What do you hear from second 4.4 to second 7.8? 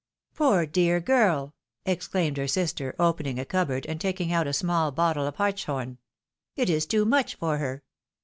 a small bottle of hartshorn;" it is too much for